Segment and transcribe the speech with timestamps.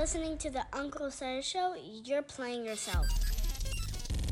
[0.00, 3.06] listening to the Uncle Cyrus Show, you're playing yourself.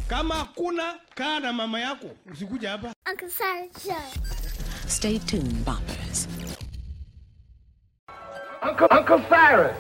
[0.09, 2.93] Kama kuna kaa na mama yako, usikuja hapa.
[3.11, 4.23] Uncle Cyrus Show.
[4.89, 6.27] Stay tuned, boppers.
[8.63, 9.77] Uncle, Uncle Cyrus.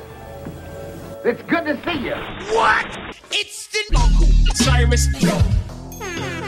[1.24, 2.16] It's good to see you.
[2.54, 2.86] What?
[3.30, 6.44] It's the Uncle Cyrus Show.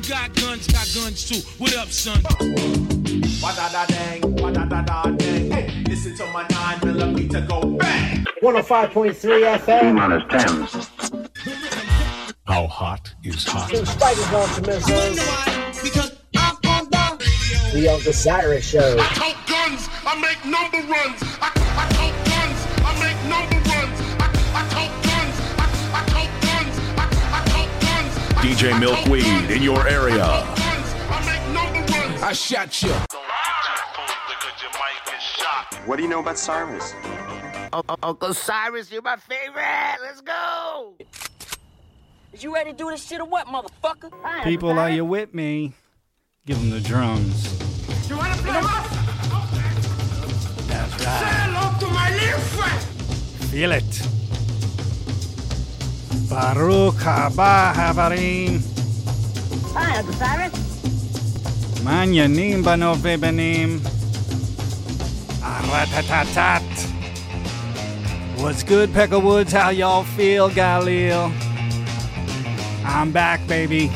[0.00, 0.02] gun.
[0.02, 1.40] You got guns, got guns too.
[1.58, 2.20] What up, son?
[5.52, 8.24] Hey, listen to my 9 millimeter go bang.
[8.42, 9.94] 105.3 FM.
[9.94, 11.26] minus 10.
[12.46, 13.70] How hot is hot?
[13.70, 15.82] Two spiders on to missiles.
[15.82, 18.96] Because I'm on the The Uncle Cyrus Show.
[18.98, 21.25] count guns, I make number runs.
[28.46, 30.22] DJ Milkweed in your area.
[30.24, 32.22] I count guns, I make number runs.
[32.22, 32.92] I shot you.
[35.84, 36.94] What do you know about Cyrus?
[37.72, 39.96] Oh, Uncle Cyrus, you're my favorite.
[40.00, 40.94] Let's go.
[42.32, 44.12] Is you ready to do this shit or what, motherfucker?
[44.44, 45.72] People, are you with me?
[46.46, 47.58] Give them the drums.
[48.08, 48.90] You wanna play rough?
[50.68, 52.82] That's Say hello to my little friend.
[53.50, 54.25] Feel it.
[56.28, 58.60] Baruch haba havarim.
[59.74, 60.52] Hi, Uncle Cyrus.
[61.86, 63.78] Manyanim banove benim.
[65.40, 66.66] Aratatatat.
[68.42, 69.52] What's good, Pecker Woods?
[69.52, 71.30] How y'all feel, Galil?
[72.84, 73.90] I'm back, baby.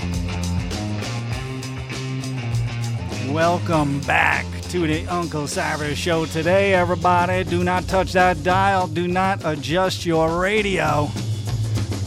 [3.29, 7.43] Welcome back to the Uncle Cyrus Show today, everybody.
[7.43, 8.87] Do not touch that dial.
[8.87, 11.11] Do not adjust your radio.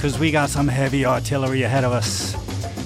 [0.04, 2.34] Because we got some heavy artillery ahead of us.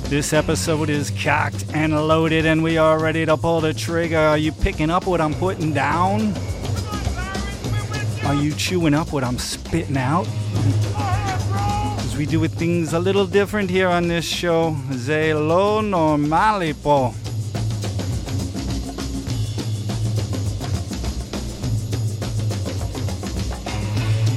[0.08, 4.20] This episode is cocked and loaded, and we are ready to pull the trigger.
[4.20, 6.32] Are you picking up what I'm putting down?
[8.24, 10.28] Are you chewing up what I'm spitting out?
[11.96, 14.78] Because we do things a little different here on this show.
[14.92, 15.82] Ze lo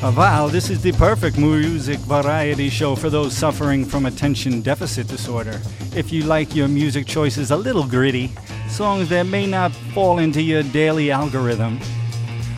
[0.02, 0.20] Uh, po.
[0.20, 5.60] Aval, this is the perfect music variety show for those suffering from attention deficit disorder.
[5.94, 8.30] If you like your music choices a little gritty,
[8.68, 11.78] songs that may not fall into your daily algorithm,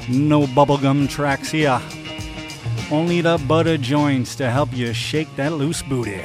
[0.08, 1.80] no bubblegum tracks here.
[2.90, 6.22] Only the butter joints to help you shake that loose booty.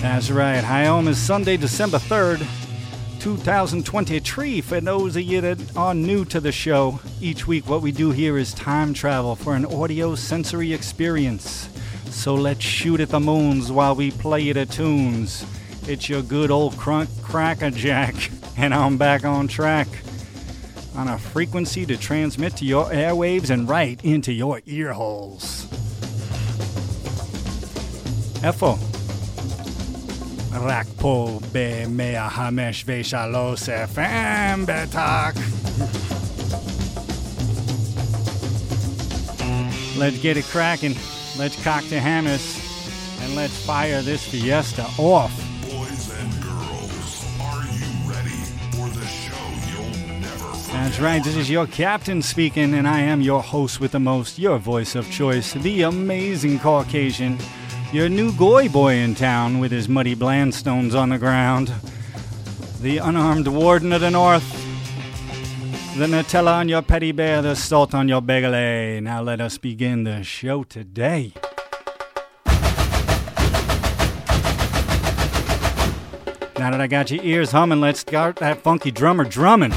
[0.00, 2.46] That's right, Home is Sunday, December 3rd,
[3.20, 4.62] 2023.
[4.62, 8.10] For those of you that are new to the show, each week what we do
[8.10, 11.68] here is time travel for an audio sensory experience.
[12.06, 15.44] So let's shoot at the moons while we play the tunes.
[15.86, 18.14] It's your good old crunk cracker jack,
[18.56, 19.88] and I'm back on track
[20.96, 25.66] on a frequency to transmit to your airwaves and right into your ear holes.
[28.42, 28.89] Efo.
[30.50, 35.36] Rakpo be mea hamesh ve shalos FM betak.
[39.96, 40.96] Let's get it cracking.
[41.38, 42.58] Let's cock the hammers
[43.22, 45.32] and let's fire this fiesta off.
[45.62, 48.40] Boys and girls, are you ready
[48.72, 49.36] for the show
[49.70, 50.72] you'll never forget?
[50.72, 54.38] That's right, this is your captain speaking, and I am your host with the most,
[54.38, 57.38] your voice of choice, the amazing Caucasian,
[57.92, 61.72] your new goy boy in town with his muddy Blundstones on the ground,
[62.80, 64.48] the unarmed warden of the north,
[65.98, 68.54] the Nutella on your petty bear, the salt on your bagel.
[68.54, 69.00] Eh?
[69.00, 71.32] Now let us begin the show today.
[76.56, 79.72] Now that I got your ears humming, let's start that funky drummer drumming.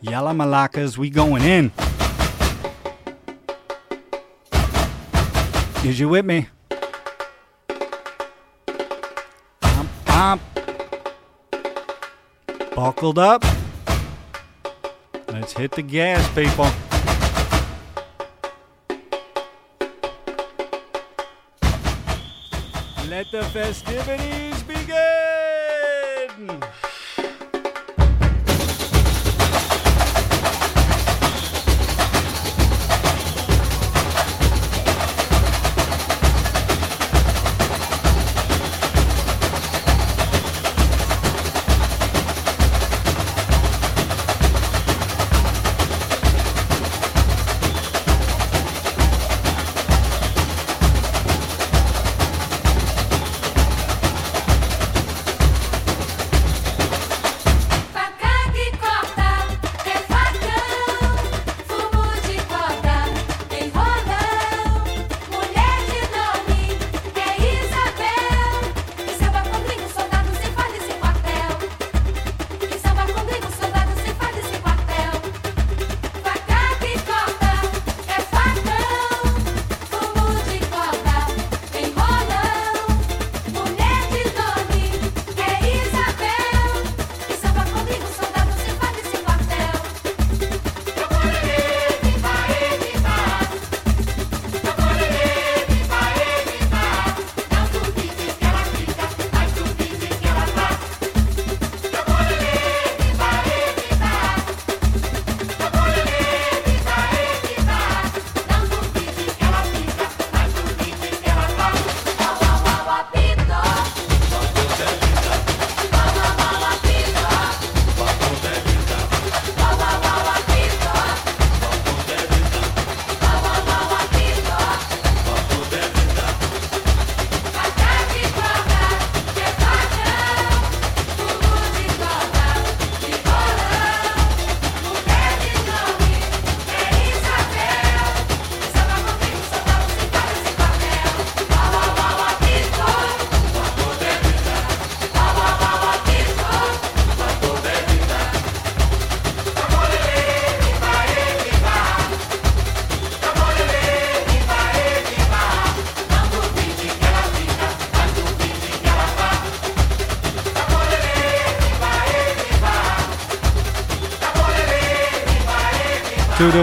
[0.00, 1.70] Yalla Malakas, we going in.
[5.84, 6.48] Is you with me?
[9.60, 10.42] Pump, pump.
[12.74, 13.44] Buckled up.
[15.28, 16.68] Let's hit the gas, people.
[23.08, 25.27] Let the festivities begin!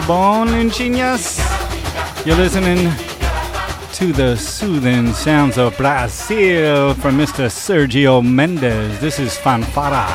[0.01, 1.39] Bone, Inchinhas.
[2.25, 2.91] You're listening
[3.93, 7.49] to the soothing sounds of Brazil from Mr.
[7.49, 8.99] Sergio Mendes.
[8.99, 10.07] This is Fanfara.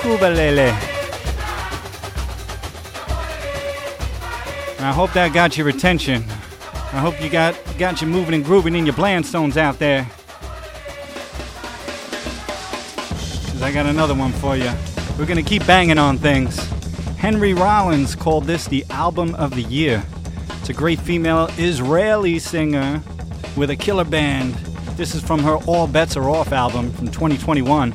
[0.00, 0.72] Kubalele.
[4.80, 6.24] I hope that got your attention.
[6.92, 10.06] I hope you got got you moving and grooving in your Blundstones out there.
[13.50, 14.70] 'Cause I got another one for you.
[15.18, 16.63] We're gonna keep banging on things.
[17.24, 20.04] Henry Rollins called this the album of the year.
[20.60, 23.02] It's a great female Israeli singer
[23.56, 24.52] with a killer band.
[24.98, 27.92] This is from her All Bets Are Off album from 2021.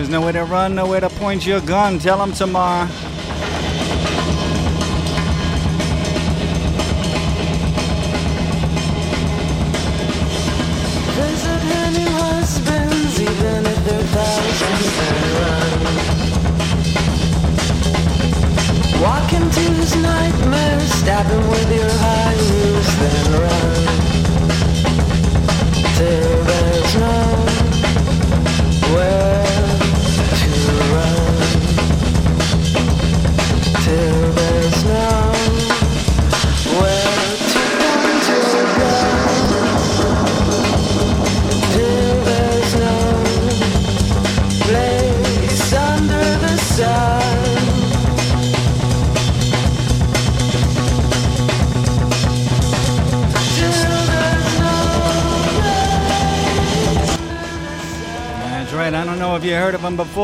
[0.00, 1.98] There's nowhere to run, nowhere to point your gun.
[1.98, 2.88] Tell them tomorrow.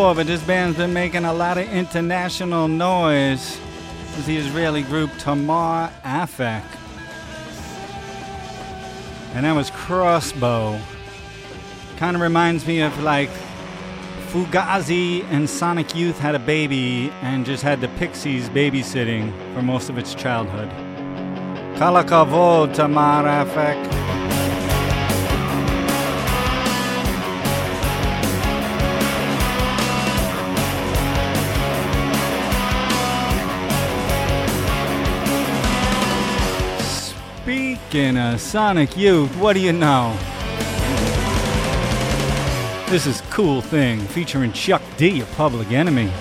[0.06, 3.58] Before, but this band's been making a lot of international noise.
[4.10, 6.62] This is the Israeli group Tamar Aphek.
[9.34, 10.78] And that was Crossbow.
[11.96, 13.30] Kind of reminds me of like
[14.28, 19.88] Fugazi and Sonic Youth had a baby and just had the Pixies babysitting for most
[19.88, 20.70] of its childhood.
[21.78, 24.05] Kala kavod, Tamar Aphek.
[37.96, 40.14] Speaking of uh, Sonic Youth, what do you know?
[42.90, 46.12] This is Cool Thing featuring Chuck D of Public Enemy.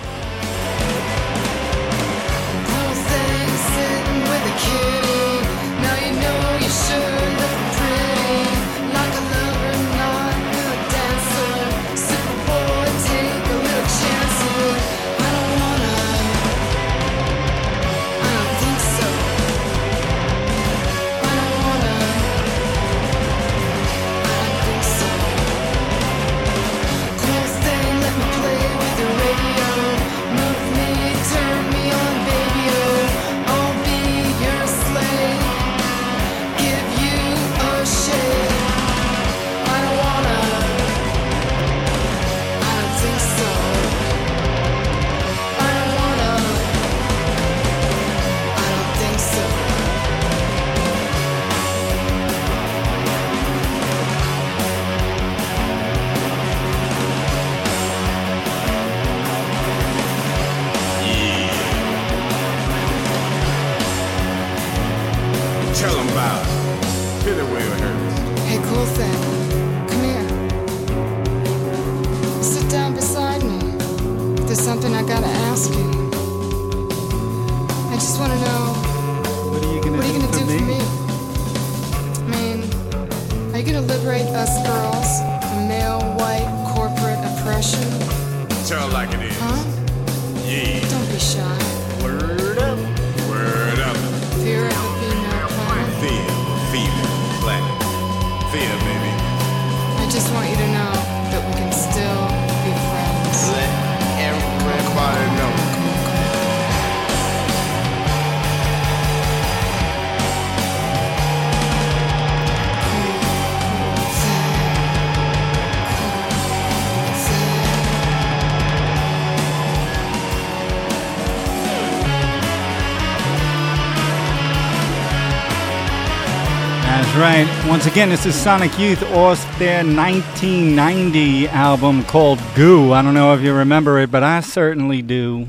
[127.26, 127.68] Right.
[127.68, 132.94] Once again, this is Sonic Youth off their 1990 album called Goo.
[132.94, 135.48] I don't know if you remember it, but I certainly do.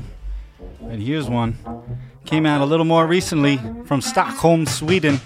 [0.81, 1.55] And here's one.
[2.25, 5.19] Came out a little more recently from Stockholm, Sweden.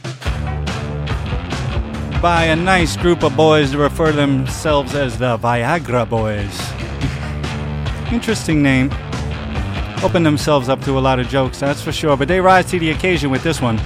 [2.21, 6.59] By a nice group of boys that refer themselves as the Viagra Boys.
[8.13, 8.91] Interesting name.
[10.03, 12.17] Open themselves up to a lot of jokes, that's for sure.
[12.17, 13.79] But they rise to the occasion with this one.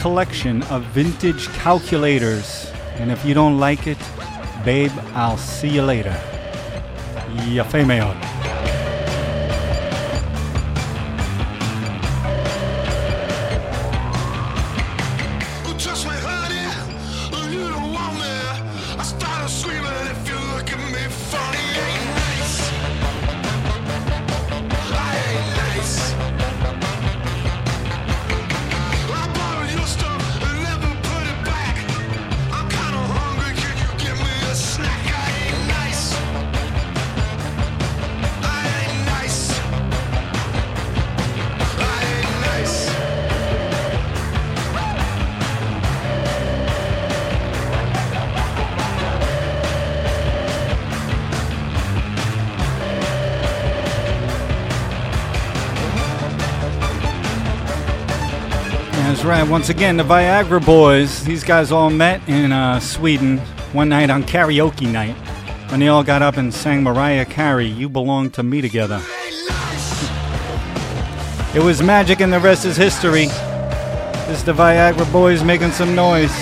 [0.00, 3.98] Collection of vintage calculators, and if you don't like it,
[4.64, 6.14] babe, I'll see you later.
[7.48, 8.25] Ya female.
[59.48, 61.24] Once again, the Viagra Boys.
[61.24, 63.38] These guys all met in uh, Sweden
[63.72, 65.14] one night on karaoke night
[65.70, 69.00] when they all got up and sang Mariah Carey, You Belong to Me Together.
[71.54, 73.26] It was magic and the rest is history.
[74.26, 76.32] This is the Viagra Boys making some noise.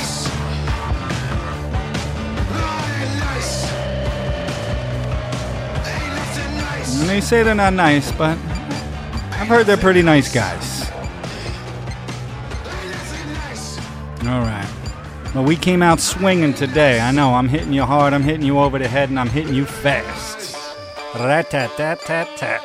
[7.00, 8.38] And they say they're not nice, but
[9.36, 10.73] I've heard they're pretty nice guys.
[14.26, 14.70] All right.
[15.34, 17.00] Well, we came out swinging today.
[17.00, 17.34] I know.
[17.34, 18.14] I'm hitting you hard.
[18.14, 20.56] I'm hitting you over the head, and I'm hitting you fast.
[21.14, 22.64] Rat tat tat tat tat.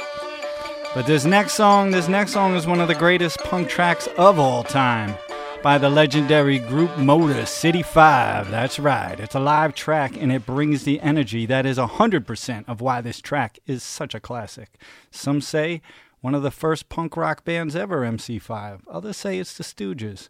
[0.95, 4.39] But this next song, this next song is one of the greatest punk tracks of
[4.39, 5.15] all time
[5.61, 8.49] by the legendary group Motor City 5.
[8.49, 9.19] That's right.
[9.19, 13.19] It's a live track and it brings the energy that is 100% of why this
[13.19, 14.79] track is such a classic.
[15.11, 15.81] Some say
[16.21, 18.81] one of the first punk rock bands ever, MC5.
[18.89, 20.29] Others say it's the Stooges.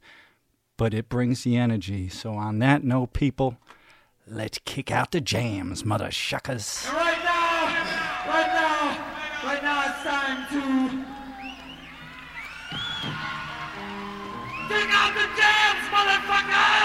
[0.80, 2.08] But it brings the energy.
[2.08, 3.58] So on that note, people,
[4.26, 6.90] let's kick out the jams, mother shuckers.
[6.94, 7.66] Right now,
[8.26, 8.98] right now,
[9.44, 10.62] right now it's time to
[14.70, 16.80] take out the jams, motherfucker!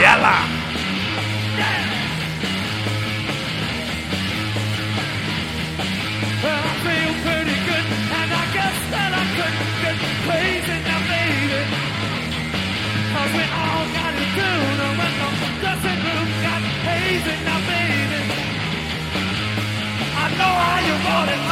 [0.00, 0.53] Yalla!
[13.34, 14.62] We all got the got.
[20.24, 21.42] I know how you want it,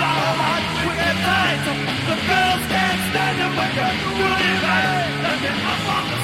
[1.27, 1.61] tight.
[2.09, 5.11] The girls can't stand it when you're doing it right.
[5.27, 5.39] Let
[5.73, 6.19] up on the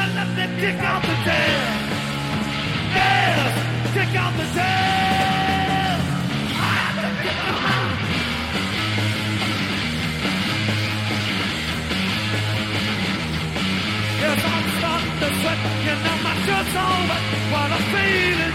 [0.00, 0.28] and let
[0.60, 1.68] kick out the jam.
[2.98, 3.52] Yes,
[3.94, 5.45] kick out the jam.
[15.46, 17.22] Sweat, you know my shirt's on, but
[17.54, 18.54] what I'm feeling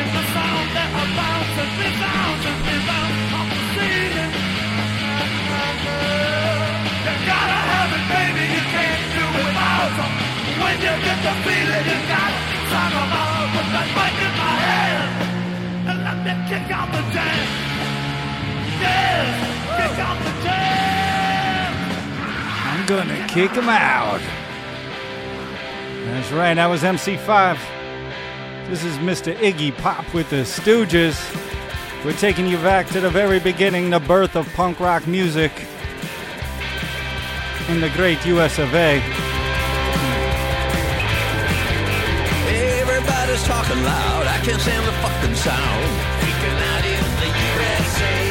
[0.00, 4.32] is the sound that abounds and rebounds and rebounds off the ceiling.
[7.06, 10.12] You gotta have it, baby, you can't do it without it.
[10.60, 14.54] When you get the feeling, you gotta sound them out, put that mic in my
[14.66, 15.10] hand,
[15.90, 17.46] and let me kick out the jam.
[18.82, 19.30] Yes,
[19.78, 21.70] kick out the jam.
[22.66, 24.39] I'm gonna kick him out.
[26.20, 27.56] That's right, that was MC5.
[28.68, 29.34] This is Mr.
[29.36, 31.16] Iggy Pop with the Stooges.
[32.04, 35.50] We're taking you back to the very beginning, the birth of punk rock music
[37.68, 39.00] in the great US of A.
[42.84, 44.26] Everybody's talking loud.
[44.28, 45.84] I can't stand the fucking sound.
[46.20, 48.28] Freaking out in the USA.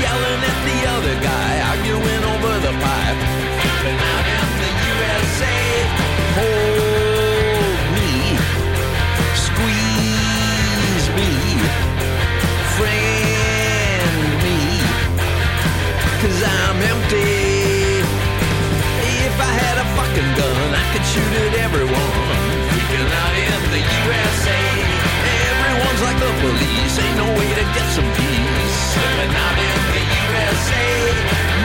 [0.00, 4.17] Yelling at the other guy, arguing over the pipe.
[19.98, 22.14] Fucking gun, I could shoot at everyone.
[22.70, 24.60] Freaking out in the USA.
[25.50, 28.78] Everyone's like the police, ain't no way to get some peace.
[28.94, 30.86] Slipping out in the USA.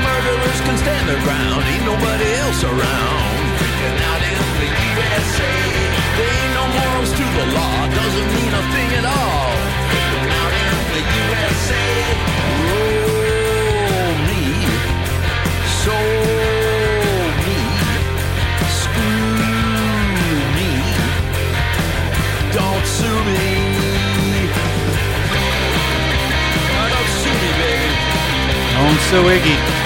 [0.01, 3.37] Murderers can stand their ground, ain't nobody else around.
[3.61, 4.22] Freaking out
[29.13, 29.82] Don't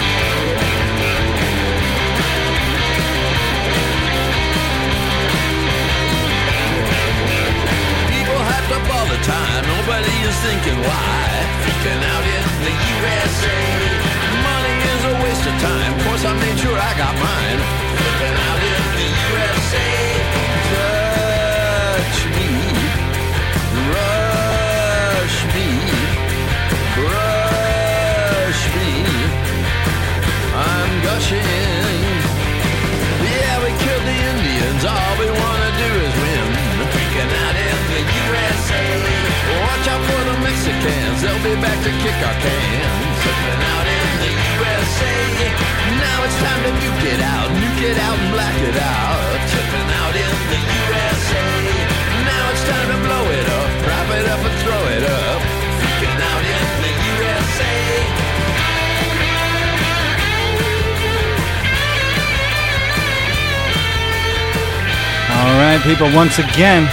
[65.97, 66.83] people, once again,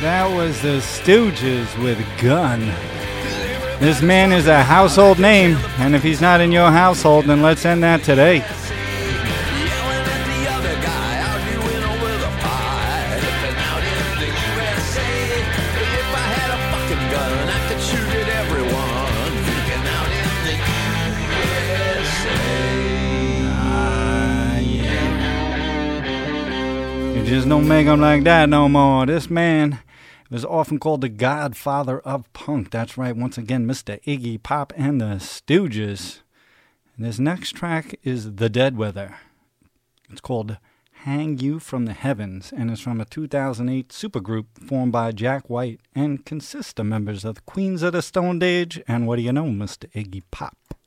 [0.00, 2.60] that was the Stooges with Gun.
[3.80, 7.66] This man is a household name, and if he's not in your household, then let's
[7.66, 8.42] end that today.
[27.48, 29.06] Don't make 'em like that no more.
[29.06, 29.78] This man
[30.28, 32.70] was often called the godfather of punk.
[32.70, 34.02] That's right, once again, Mr.
[34.04, 36.20] Iggy Pop and the Stooges.
[36.94, 39.16] And this next track is The Dead Weather.
[40.10, 40.58] It's called
[41.04, 45.80] Hang You from the Heavens, and it's from a 2008 supergroup formed by Jack White
[45.94, 49.32] and consists of members of the Queens of the Stone Age and what do you
[49.32, 49.90] know, Mr.
[49.92, 50.77] Iggy Pop.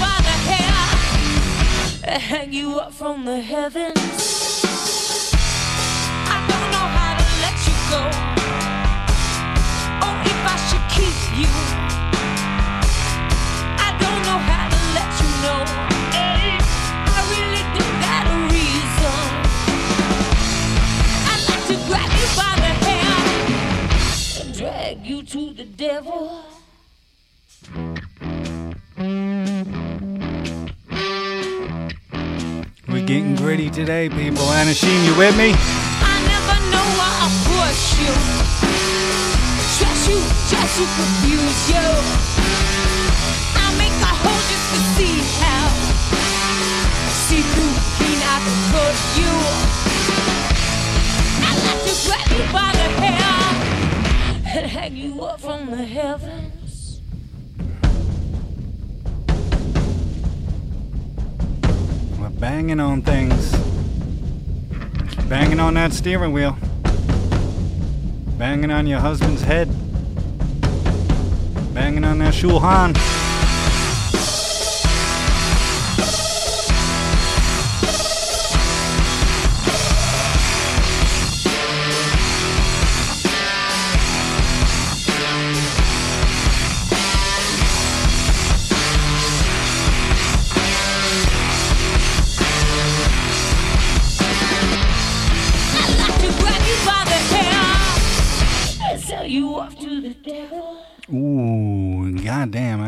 [0.00, 0.74] By the hair
[2.04, 3.98] and hang you up from the heavens.
[6.30, 7.74] I don't know how to let you
[8.22, 8.27] go.
[22.36, 26.42] By the hair drag you to the devil.
[32.88, 34.44] We're getting gritty today, people.
[34.50, 35.54] Anna Sheen, you with me?
[35.54, 38.14] I never know why I push you.
[39.74, 41.88] Stress you just to confuse you.
[43.52, 45.68] I make a hole just to see how.
[47.28, 49.34] See through clean I can cut you.
[51.44, 53.32] I like to grab you by the hair
[54.56, 57.02] and hang you up from the heavens.
[62.18, 63.52] We're banging on things.
[65.28, 66.56] Banging on that steering wheel.
[68.38, 69.68] Banging on your husband's head.
[71.78, 72.92] Banging on that shulhan.
[72.96, 73.17] I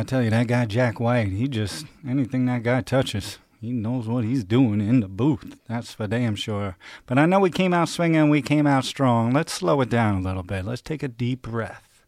[0.01, 4.09] I tell you, that guy Jack White, he just anything that guy touches, he knows
[4.09, 5.59] what he's doing in the booth.
[5.69, 6.79] That's for damn sure.
[7.05, 9.35] But I know we came out swinging, we came out strong.
[9.35, 10.65] Let's slow it down a little bit.
[10.65, 12.07] Let's take a deep breath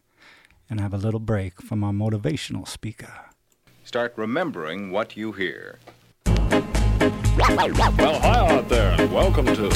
[0.67, 3.13] and have a little break from our motivational speaker.
[3.83, 5.77] Start remembering what you hear.
[7.35, 9.69] Well, hi out there, and welcome to.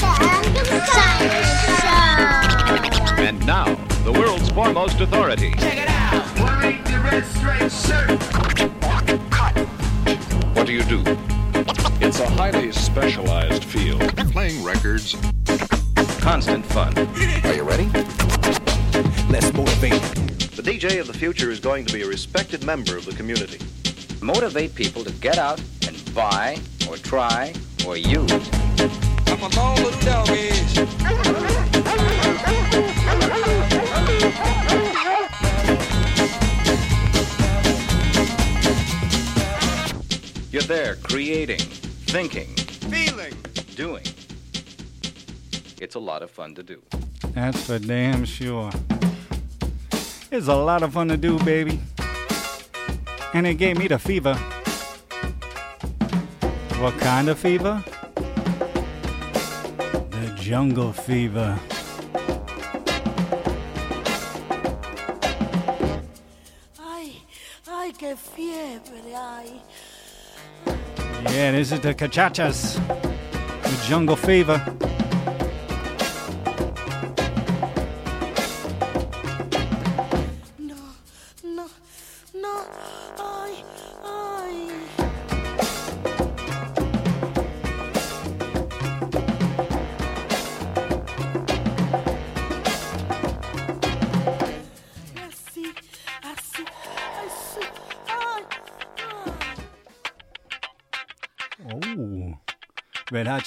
[3.18, 5.50] And now, the world's foremost authority.
[5.58, 6.38] Check it out.
[6.38, 8.22] Wearing the red striped shirt.
[10.54, 11.02] What do you do?
[12.00, 14.16] It's a highly specialized field.
[14.30, 15.16] Playing records.
[16.20, 16.96] Constant fun.
[16.96, 17.88] Are you ready?
[19.28, 20.00] Let's motivate.
[20.54, 23.58] The DJ of the future is going to be a respected member of the community.
[24.20, 27.52] Motivate people to get out and buy, or try,
[27.86, 28.50] or use.
[29.26, 30.76] I'm a ball little doggies.
[40.50, 41.60] You're there creating,
[42.08, 42.48] thinking,
[42.90, 43.34] Feeling.
[43.76, 44.04] doing.
[45.80, 46.82] It's a lot of fun to do.
[47.34, 48.70] That's for damn sure.
[50.30, 51.80] It's a lot of fun to do, baby.
[53.34, 54.34] And it gave me the fever.
[56.80, 57.84] What kind of fever?
[60.10, 61.58] The jungle fever.
[66.80, 67.22] Ay,
[67.68, 69.60] ay, qué fiebre hay.
[71.24, 72.78] Yeah, this is the cachachas.
[73.62, 74.62] The jungle fever.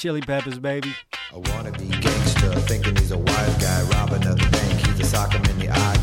[0.02, 0.96] Chili Peppers, baby.
[1.32, 4.88] A wannabe gangster thinking he's a wise guy, robbing the bank.
[4.88, 6.01] He's a sock in the eye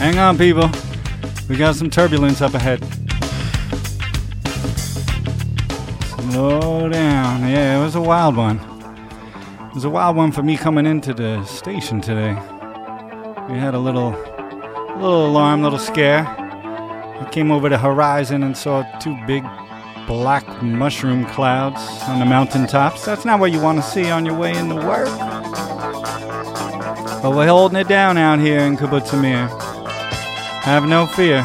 [0.00, 0.70] Hang on, people.
[1.46, 2.82] We got some turbulence up ahead.
[6.06, 7.42] Slow down.
[7.42, 8.56] Yeah, it was a wild one.
[9.68, 12.32] It was a wild one for me coming into the station today.
[13.50, 14.12] We had a little,
[14.96, 16.26] little alarm, a little scare.
[16.26, 19.44] I came over the horizon and saw two big
[20.06, 23.04] black mushroom clouds on the mountaintops.
[23.04, 25.10] That's not what you want to see on your way into work.
[27.22, 29.69] But we're holding it down out here in Kibbutzimir.
[30.62, 31.42] Have no fear.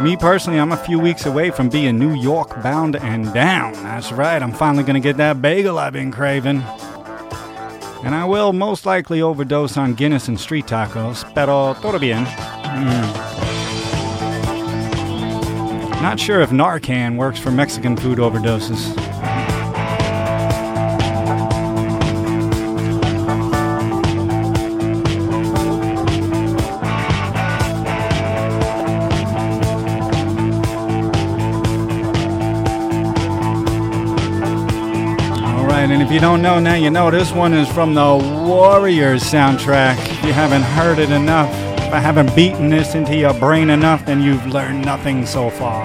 [0.00, 3.72] Me personally, I'm a few weeks away from being New York bound and down.
[3.74, 6.62] That's right, I'm finally gonna get that bagel I've been craving.
[8.04, 12.24] And I will most likely overdose on Guinness and street tacos, pero todo bien.
[12.24, 13.36] Mm.
[16.02, 19.05] Not sure if Narcan works for Mexican food overdoses.
[36.06, 38.16] If you don't know now, you know this one is from the
[38.46, 39.98] Warriors soundtrack.
[39.98, 44.06] If you haven't heard it enough, if I haven't beaten this into your brain enough,
[44.06, 45.84] then you've learned nothing so far.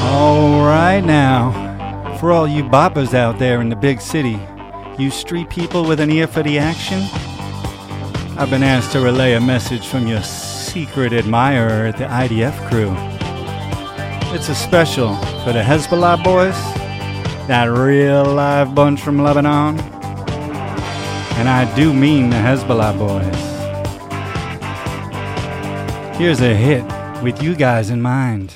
[0.00, 4.40] All right now, for all you boppers out there in the big city,
[4.98, 7.00] you street people with an ear for the action,
[8.38, 12.94] I've been asked to relay a message from your secret admirer at the IDF crew.
[14.34, 16.54] It's a special for the Hezbollah boys,
[17.48, 19.78] that real live bunch from Lebanon.
[21.38, 23.54] And I do mean the Hezbollah boys.
[26.18, 26.84] Here's a hit
[27.22, 28.54] with you guys in mind.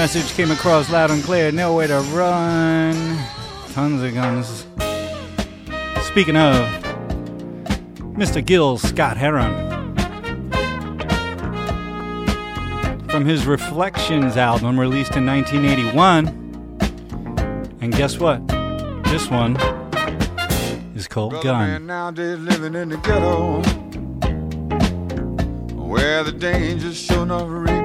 [0.00, 1.52] Message came across loud and clear.
[1.52, 3.18] Nowhere to run.
[3.72, 4.64] Tons of guns.
[6.06, 6.54] Speaking of,
[8.16, 8.42] Mr.
[8.42, 9.52] Gil Scott Heron.
[13.10, 16.28] From his Reflections album released in 1981.
[17.82, 18.48] And guess what?
[19.04, 19.58] This one
[20.96, 21.68] is called Brother Gun.
[21.68, 23.60] man nowadays living in the ghetto
[25.76, 27.79] where the danger's sure real.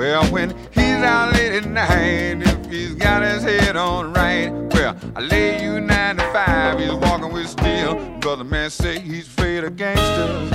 [0.00, 4.48] Well, when he's out late at night, if he's got his head on right.
[4.72, 7.96] Well, I lay you nine to five, he's walking with steel.
[8.20, 10.52] Brother man say he's afraid of gangsters.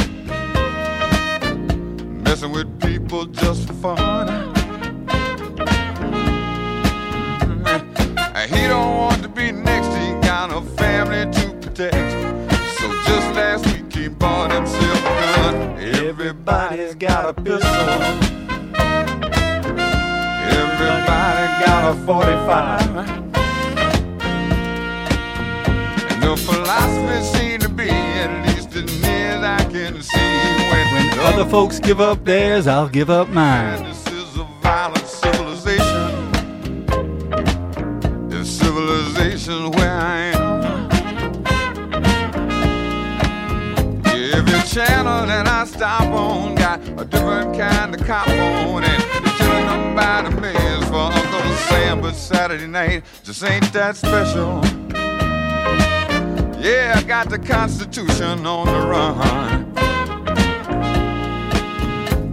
[2.23, 3.97] Messing with people just for fun.
[7.45, 8.17] Mm-hmm.
[8.17, 12.51] And he don't want to be next, he got a family to protect.
[12.79, 15.77] So just last week he bought himself a gun.
[16.03, 18.24] Everybody's got a pistol.
[21.85, 22.81] A 45.
[26.09, 30.93] And the philosophy seemed to be, at least as near as I can see, when,
[30.95, 33.83] When other folks give up theirs, I'll give up mine.
[33.83, 36.31] this is a violent civilization.
[38.29, 40.65] The civilization where I am.
[44.33, 49.33] Every channel that I stop on got a different kind of cop on, and they're
[49.37, 51.24] killing them by the millions for
[51.83, 54.61] Uncle But Saturday night just ain't that special.
[56.59, 59.75] Yeah, I got the Constitution on the run.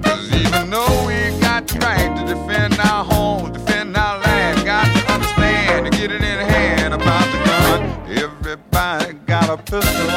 [0.02, 4.86] Cause even though we got the right to defend our home, defend our land, got
[4.86, 7.82] to understand to get it in hand about the gun.
[8.10, 10.10] Everybody got a pistol.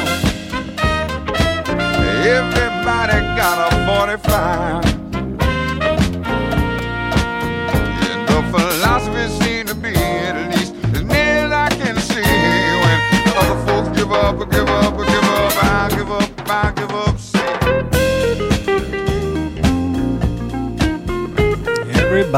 [2.24, 4.95] Everybody got a 45.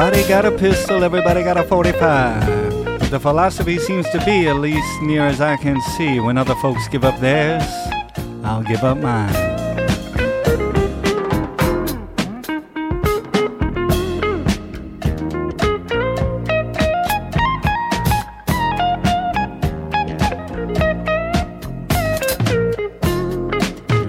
[0.01, 3.11] Everybody got a pistol, everybody got a 45.
[3.11, 6.87] The philosophy seems to be, at least near as I can see, when other folks
[6.87, 7.65] give up theirs,
[8.45, 9.35] I'll give up mine.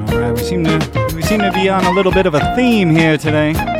[0.08, 2.56] All right, we seem to we seem to be on a little bit of a
[2.56, 3.79] theme here today.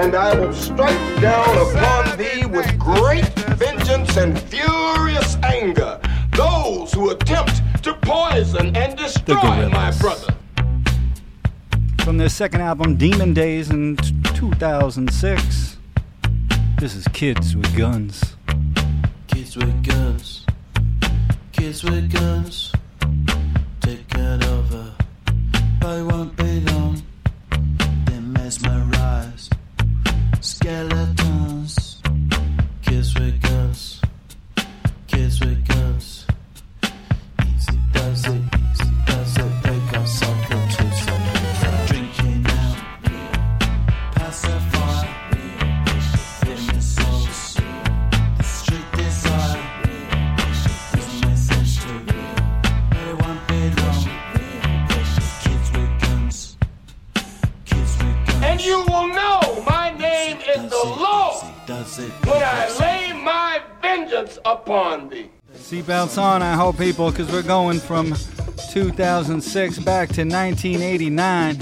[0.00, 6.00] And I will strike down upon thee with great vengeance and furious anger
[6.32, 10.00] those who attempt to poison and destroy my Gorillaz.
[10.00, 10.34] brother.
[12.02, 15.76] From their second album, Demon Days, in 2006.
[16.78, 18.36] This is Kids with Guns.
[19.26, 20.46] Kids with guns,
[21.52, 22.72] kids with guns,
[23.80, 24.94] taken over,
[25.78, 26.04] but it
[66.80, 68.14] people, because we're going from
[68.70, 71.58] 2006 back to 1989.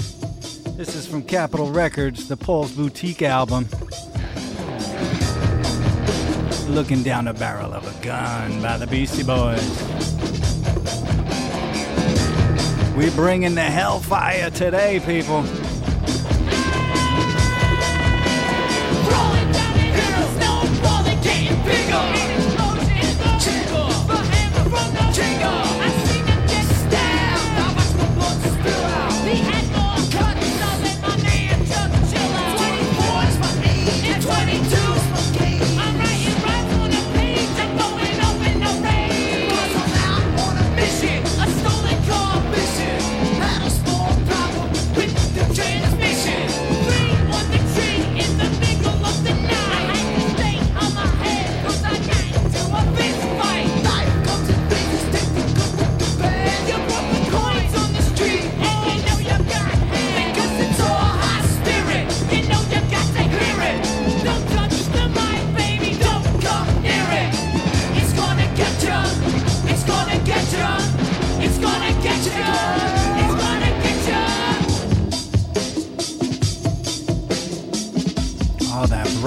[0.77, 3.67] This is from Capitol Records, the Paul's Boutique album.
[6.73, 9.59] Looking down the barrel of a gun by the Beastie Boys.
[12.95, 15.43] We bring in the hellfire today, people.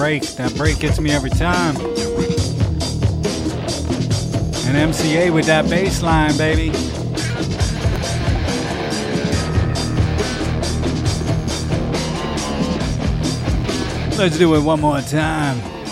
[0.03, 0.23] Break.
[0.35, 1.77] That break gets me every time.
[4.67, 6.71] And MCA with that bass line, baby.
[14.17, 15.82] Let's do it one more time.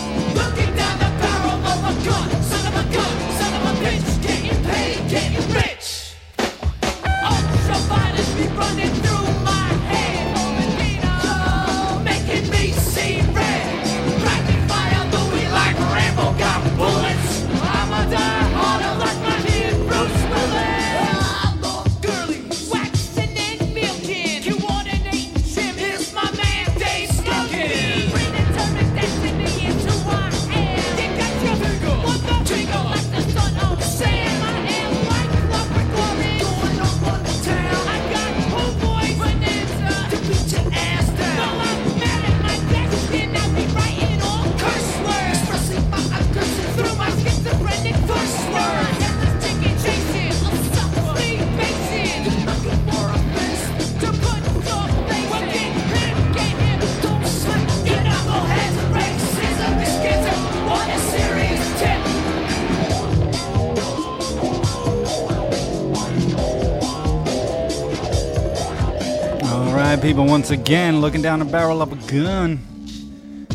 [70.12, 72.60] People once again looking down the barrel of a gun.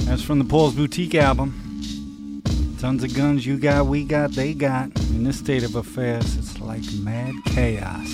[0.06, 2.42] That's from the Paul's Boutique album.
[2.80, 4.86] Tons of guns you got, we got, they got.
[5.12, 8.08] In this state of affairs, it's like mad chaos.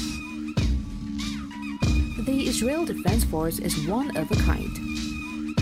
[2.25, 4.92] The Israel Defense Force is one of a kind.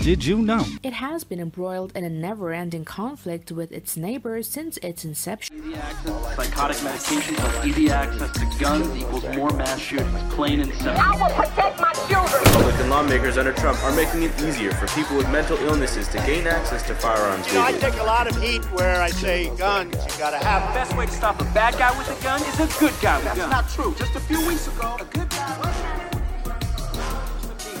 [0.02, 0.66] Did you know?
[0.82, 5.62] It has been embroiled in a never ending conflict with its neighbors since its inception.
[6.34, 10.34] Psychotic medications plus easy access to guns equals more mass shootings.
[10.34, 10.96] Plain and simple.
[10.98, 12.42] I will protect my children.
[12.46, 16.48] Republican lawmakers under Trump are making it easier for people with mental illnesses to gain
[16.48, 19.94] access to firearms You know, I take a lot of heat where I say guns,
[19.94, 22.58] you gotta have The best way to stop a bad guy with a gun is
[22.58, 23.50] a good guy with a gun.
[23.50, 23.94] not true.
[23.96, 25.31] Just a few weeks ago, a good guy.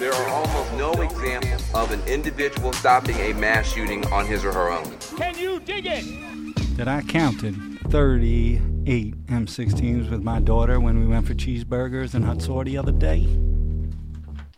[0.02, 4.50] There are almost no examples of an individual stopping a mass shooting on his or
[4.50, 4.98] her own.
[5.16, 6.76] Can you dig it?
[6.76, 7.54] That I counted
[7.88, 13.28] 38 M16s with my daughter when we went for cheeseburgers in Hutsaw the other day.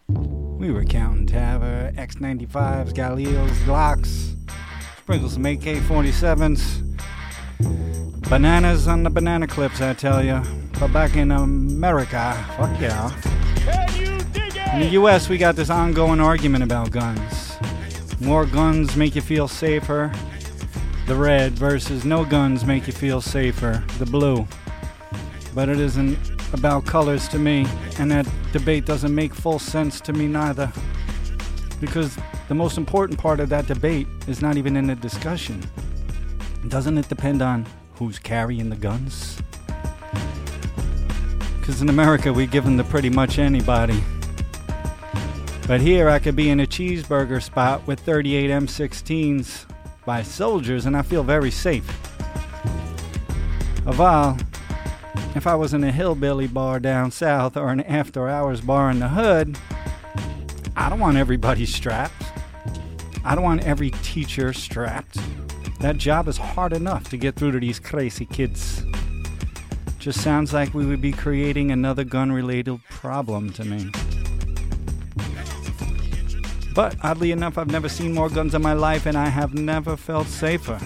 [0.09, 4.35] We were counting Tavor, X95s, Galileos, Glocks,
[4.97, 6.81] sprinkle some AK 47s.
[8.31, 10.43] Bananas on the banana clips, I tell ya.
[10.81, 13.84] But back in America, fuck yeah.
[14.75, 17.57] In the US, we got this ongoing argument about guns.
[18.21, 20.13] More guns make you feel safer.
[21.07, 23.85] The red versus no guns make you feel safer.
[23.99, 24.49] The blue.
[25.55, 26.19] But it isn't
[26.53, 27.69] about colors to me,
[28.01, 30.73] and that debate doesn't make full sense to me neither.
[31.81, 32.19] Because
[32.49, 35.63] the most important part of that debate is not even in the discussion.
[36.67, 37.65] Doesn't it depend on
[37.95, 39.41] who's carrying the guns?
[41.61, 44.03] Because in America, we give them to pretty much anybody.
[45.67, 49.65] But here, I could be in a cheeseburger spot with 38 M16s
[50.05, 51.87] by soldiers, and I feel very safe.
[53.87, 54.39] Aval,
[55.35, 58.99] if I was in a hillbilly bar down south or an after hours bar in
[58.99, 59.57] the hood,
[60.77, 62.23] I don't want everybody strapped.
[63.25, 65.19] I don't want every teacher strapped.
[65.81, 68.85] That job is hard enough to get through to these crazy kids.
[69.99, 73.91] Just sounds like we would be creating another gun related problem to me.
[76.75, 79.97] But oddly enough, I've never seen more guns in my life and I have never
[79.97, 80.81] felt safer.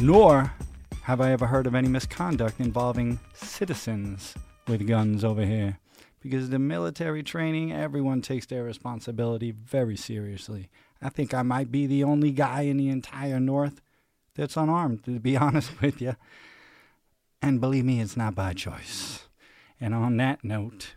[0.00, 0.54] Nor
[1.02, 4.34] have I ever heard of any misconduct involving citizens
[4.66, 5.78] with guns over here.
[6.22, 10.70] Because the military training, everyone takes their responsibility very seriously.
[11.02, 13.82] I think I might be the only guy in the entire North
[14.34, 16.16] that's unarmed, to be honest with you.
[17.42, 19.28] And believe me, it's not by choice.
[19.78, 20.94] And on that note,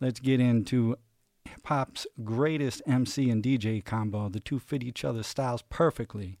[0.00, 0.96] let's get into
[1.44, 4.28] hip hop's greatest MC and DJ combo.
[4.28, 6.38] The two fit each other's styles perfectly.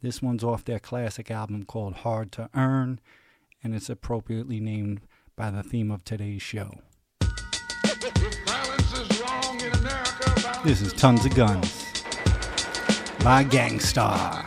[0.00, 3.00] This one's off their classic album called Hard to Earn,
[3.62, 5.00] and it's appropriately named
[5.36, 6.80] by the theme of today's show.
[10.64, 11.86] This is Tons of Guns
[13.24, 14.44] by Gang Starr.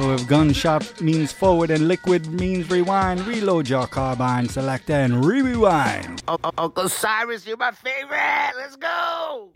[0.00, 6.22] So if gunshot means forward and liquid means rewind, reload your carbine selector and rewind.
[6.26, 8.52] Oh, oh, Uncle Cyrus, you're my favorite.
[8.56, 9.50] Let's go.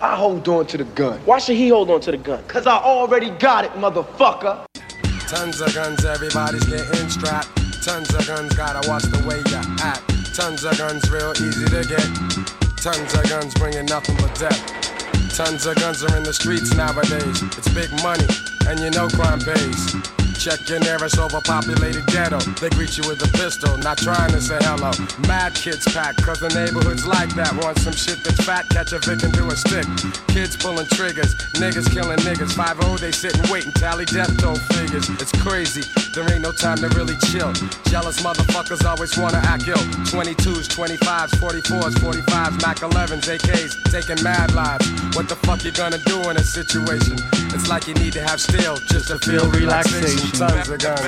[0.00, 1.18] I hold on to the gun.
[1.24, 2.44] Why should he hold on to the gun?
[2.44, 4.64] Cause I already got it, motherfucker.
[5.26, 7.48] Tons of guns, everybody's getting strapped.
[7.84, 10.09] Tons of guns, gotta watch the way you act.
[10.34, 12.06] Tons of guns, real easy to get.
[12.76, 15.36] Tons of guns, bringing nothing but death.
[15.36, 17.42] Tons of guns are in the streets nowadays.
[17.58, 18.26] It's big money,
[18.68, 20.19] and you know crime pays.
[20.40, 22.38] Check your nearest overpopulated ghetto.
[22.64, 24.88] They greet you with a pistol, not trying to say hello.
[25.28, 27.52] Mad kids pack, cause the neighborhood's like that.
[27.60, 29.84] Want some shit that's fat, catch a victim do a stick.
[30.28, 32.56] Kids pulling triggers, niggas killing niggas.
[32.56, 35.10] 5 they sit and wait and tally death toll figures.
[35.20, 35.84] It's crazy,
[36.14, 37.52] there ain't no time to really chill.
[37.92, 39.84] Jealous motherfuckers always wanna act ill.
[40.08, 44.88] 22s, 25s, 44s, 45s, Mac 11s, AKs, taking mad lives.
[45.12, 47.20] What the fuck you gonna do in a situation?
[47.52, 50.30] It's like you need to have steel just to feel relaxation.
[50.38, 51.00] Tons of guns.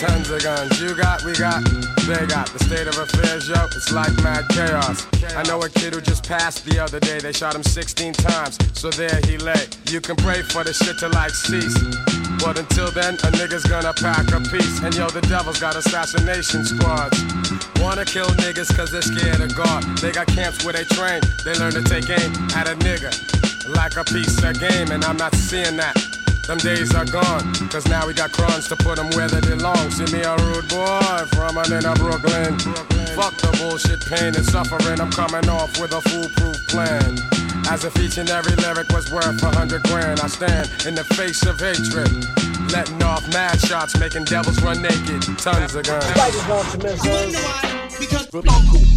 [0.00, 1.62] Tons of guns, you got, we got,
[2.06, 2.48] they got.
[2.48, 5.06] The state of affairs, yo, it's like mad chaos.
[5.36, 7.18] I know a kid who just passed the other day.
[7.18, 9.66] They shot him 16 times, so there he lay.
[9.88, 11.76] You can pray for the shit to like cease.
[12.42, 14.80] But until then, a nigga's gonna pack a piece.
[14.80, 17.18] And yo, the devil's got assassination squads.
[17.80, 19.82] Wanna kill niggas cause they're scared of God.
[19.98, 23.12] They got camps where they train, they learn to take aim at a nigga.
[23.76, 26.19] Like a piece of game, and I'm not seeing that.
[26.50, 29.88] Them days are gone, cause now we got crons to put them where they belong.
[29.92, 32.58] See me a rude boy from an inner Brooklyn.
[33.14, 34.98] Fuck the bullshit, pain and suffering.
[35.00, 37.14] I'm coming off with a foolproof plan.
[37.70, 41.04] As if each and every lyric was worth a hundred grand, I stand in the
[41.14, 42.10] face of hatred.
[42.74, 45.22] Letting off mad shots, making devils run naked.
[45.38, 46.02] Tons of guns.
[47.94, 48.26] Because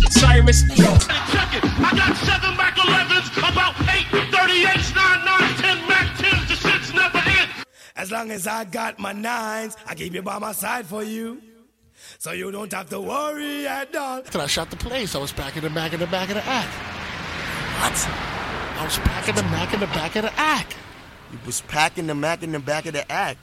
[0.09, 0.89] Cyrus, yo.
[1.29, 1.63] Check it.
[1.69, 5.52] I got seven Mac 11s, about eight 38s, nine nines,
[8.03, 11.41] As long as I got my nines, I keep it by my side for you.
[12.19, 14.21] So you don't have to worry at all.
[14.23, 16.43] Till I shot the place, I was packing the back in the back of the
[16.43, 16.67] act.
[17.79, 18.07] What?
[18.77, 20.75] I was packing the Mac in the back of the act.
[21.31, 23.39] You was packing the Mac in the back of the act.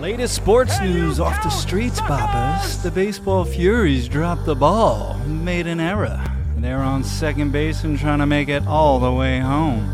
[0.00, 2.82] Latest sports news off the streets, Boppers.
[2.82, 6.20] The baseball Furies dropped the ball, made an error.
[6.56, 9.88] They're on second base and trying to make it all the way home.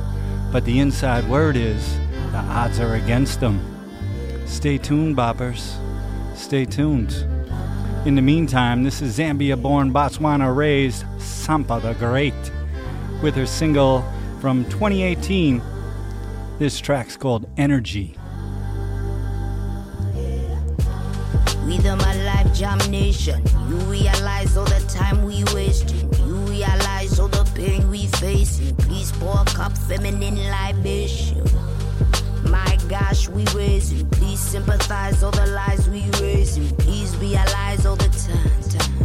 [0.53, 1.99] But the inside word is
[2.33, 3.76] the odds are against them.
[4.47, 5.76] Stay tuned, Boppers.
[6.36, 7.12] Stay tuned.
[8.07, 12.34] In the meantime, this is Zambia born, Botswana raised Sampa the Great
[13.22, 14.05] with her single
[14.40, 15.61] from 2018.
[16.59, 18.16] This track's called Energy.
[21.66, 26.12] With my life jam nation, you realize all the time we wasting.
[26.24, 28.76] You realize all the pain we facing.
[28.76, 31.44] Please pour a cup feminine libation.
[32.57, 34.09] My gosh, we raising.
[34.09, 36.68] Please sympathize all the lies we raising.
[36.76, 38.62] Please realize all the time.
[38.70, 38.95] time.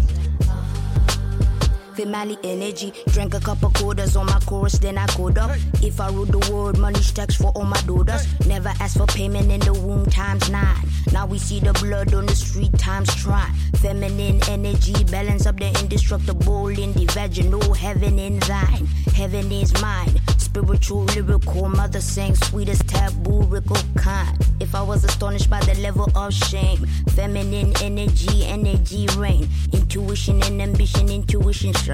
[2.01, 5.55] Family energy, drank a couple quarters on my chorus, then I code up.
[5.83, 8.25] If I rule the world, money stacks for all my daughters.
[8.47, 10.83] Never ask for payment in the womb times nine.
[11.13, 13.47] Now we see the blood on the street times try.
[13.75, 17.73] Feminine energy, balance up the indestructible in the vaginal.
[17.75, 20.19] Heaven in thine, heaven is mine.
[20.37, 24.37] Spiritual, lyrical, mother saying sweetest taboo, rickle kind.
[24.59, 26.85] If I was astonished by the level of shame,
[27.15, 29.47] feminine energy, energy reign.
[29.71, 31.90] Intuition and ambition, intuition shine.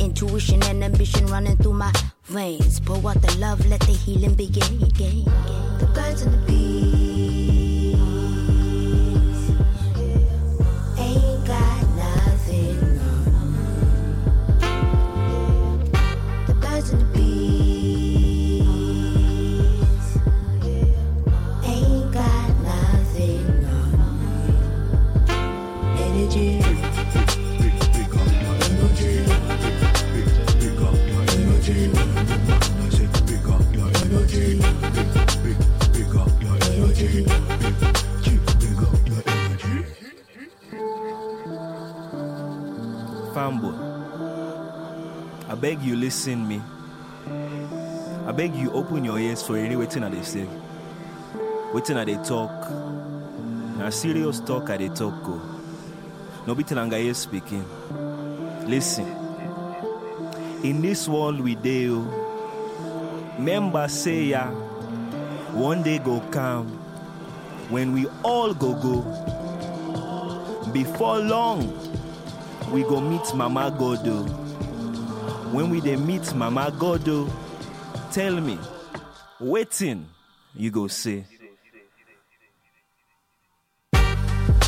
[0.00, 1.92] Intuition and ambition running through my
[2.24, 2.80] veins.
[2.80, 4.78] Pour out the love, let the healing begin.
[4.78, 5.24] begin.
[46.04, 46.60] Listen me.
[48.26, 50.46] I beg you open your ears for any waiting at they say.
[51.72, 52.50] Waiting at they talk.
[53.78, 55.40] Now serious talk at they talk go.
[56.46, 57.64] No beating anga ear speaking.
[58.68, 59.06] Listen.
[60.62, 64.48] In this world we deal, oh, member say ya,
[65.56, 66.68] one day go come
[67.70, 69.00] when we all go go.
[70.70, 71.72] Before long,
[72.70, 74.28] we go meet Mama Godo.
[74.28, 74.43] Oh.
[75.54, 78.58] When we dey meet Mama Godo, oh, tell me,
[79.38, 80.04] waiting,
[80.52, 81.24] you go say.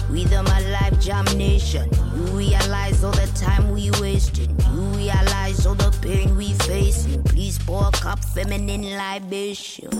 [0.09, 4.51] My life jam nation, you realize all the time we wasting.
[4.74, 7.22] You realize all the pain we facing.
[7.24, 9.91] Please pour a cup feminine libation.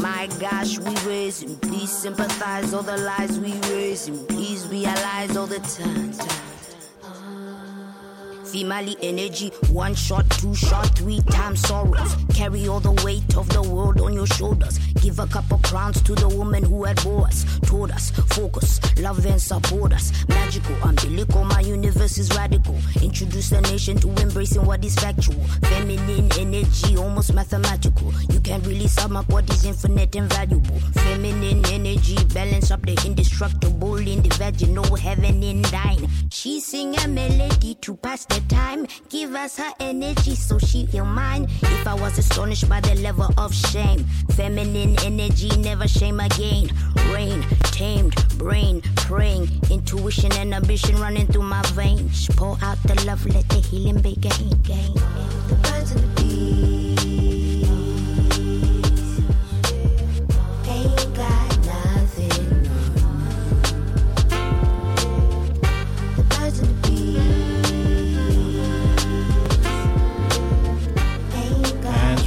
[0.00, 1.56] My gosh, we raising.
[1.58, 4.24] Please sympathize all the lies we raising.
[4.26, 6.12] Please realize all the time.
[6.12, 6.49] time.
[8.50, 12.16] Female energy, one shot, two shot, three times sorrows.
[12.34, 14.78] Carry all the weight of the world on your shoulders.
[15.00, 19.24] Give a couple crowns to the woman who had bore us, taught us, focus, love
[19.24, 20.12] and support us.
[20.28, 22.76] Magical, umbilical, my universe is radical.
[23.00, 25.40] Introduce the nation to embracing what is factual.
[25.62, 28.12] Feminine energy, almost mathematical.
[28.30, 30.80] You can't really sum up what is infinite and valuable.
[30.94, 36.08] Feminine energy, balance up the indestructible in the vaginal heaven in thine.
[36.30, 38.86] She sing a melody to pass the time.
[39.08, 41.46] Give us her energy so she heal mine.
[41.62, 46.70] If I was astonished by the level of shame, feminine energy never shame again.
[47.12, 52.28] Rain, tamed, brain, praying, intuition and ambition running through my veins.
[52.36, 54.50] Pour out the love, let the healing begin.
[55.48, 57.19] The birds and the bees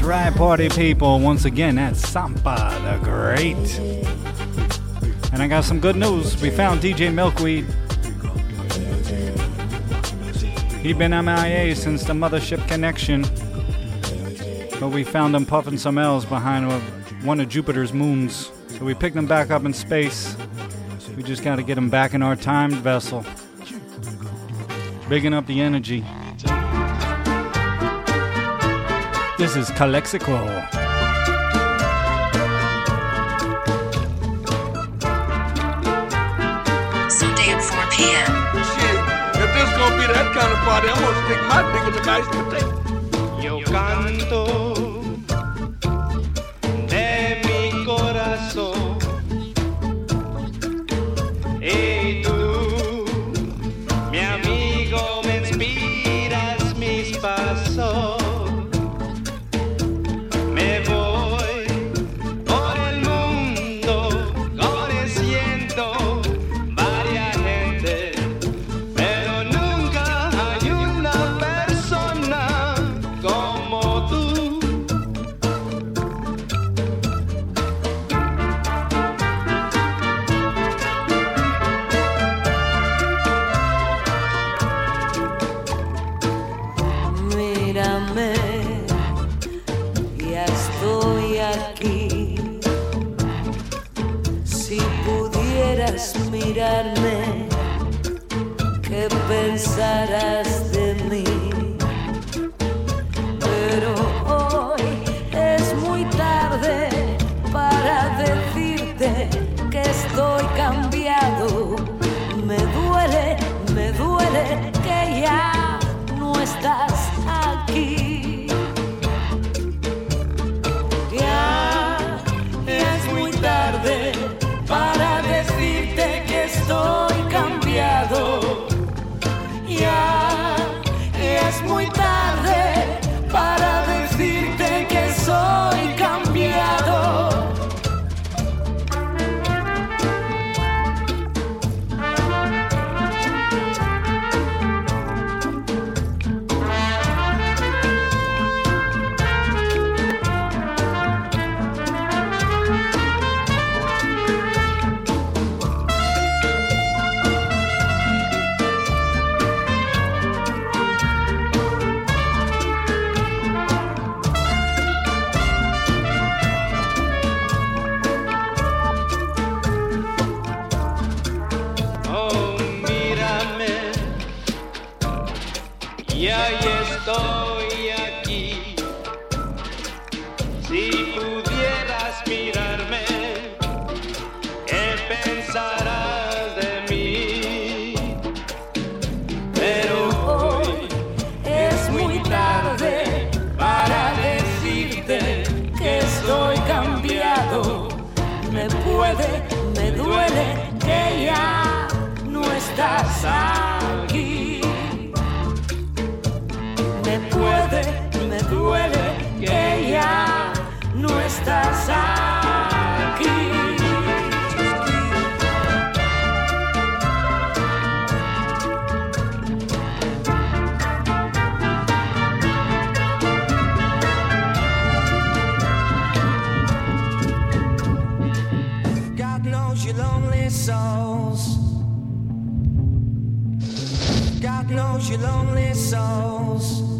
[0.03, 1.19] right, party people.
[1.19, 3.79] Once again, that's Sampa the Great.
[5.31, 6.39] And I got some good news.
[6.41, 7.65] We found DJ Milkweed.
[10.81, 13.21] He'd been MIA since the Mothership Connection.
[14.79, 16.71] But we found him puffing some L's behind
[17.23, 18.51] one of Jupiter's moons.
[18.67, 20.35] So we picked him back up in space.
[21.15, 23.25] We just got to get him back in our timed vessel.
[25.07, 26.03] Bigging up the energy.
[29.35, 30.37] This is Calexico.
[37.09, 38.31] Sunday at 4 p.m.
[38.69, 38.97] Shit,
[39.41, 42.03] if this gonna be that kind of party, I'm gonna stick my dick in the
[42.05, 43.41] mashed potato.
[43.41, 44.72] Yo canto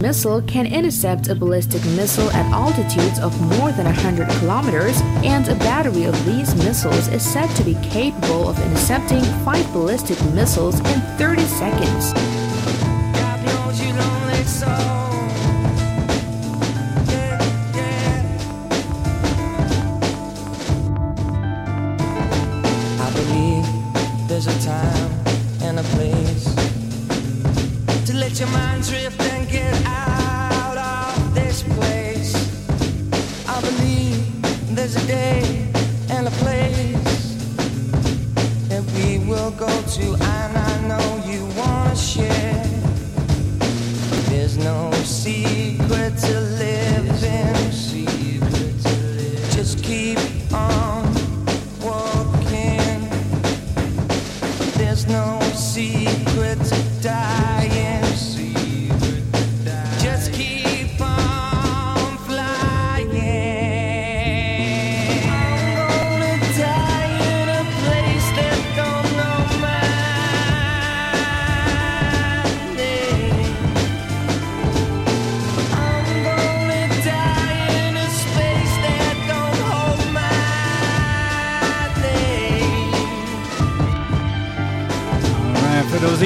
[0.03, 5.55] Missile can intercept a ballistic missile at altitudes of more than 100 kilometers, and a
[5.55, 10.99] battery of these missiles is said to be capable of intercepting five ballistic missiles in
[11.17, 12.42] 30 seconds.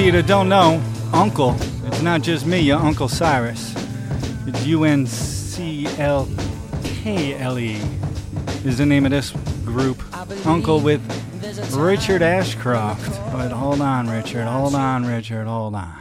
[0.08, 0.82] You that don't know,
[1.12, 1.54] UNKLE,
[1.86, 3.74] it's not just me, your Uncle Cyrus.
[4.46, 6.26] It's U N C L
[6.82, 7.78] K L E
[8.64, 9.32] is the name of this
[9.66, 9.98] group.
[10.46, 13.20] UNKLE with Richard Ashcroft.
[13.34, 14.46] But hold on, Richard.
[14.46, 15.46] Hold on, Richard.
[15.46, 15.94] Hold on.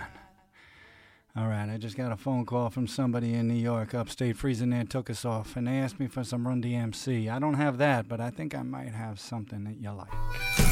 [1.36, 4.70] All right, I just got a phone call from somebody in New York, upstate, freezing
[4.70, 7.30] there, took us off, and they asked me for some Run DMC.
[7.30, 10.67] I don't have that, but I think I might have something that you like.